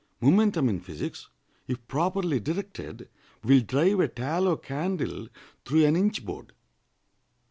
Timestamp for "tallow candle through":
4.07-5.85